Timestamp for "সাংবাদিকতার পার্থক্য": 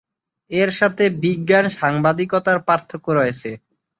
1.77-3.07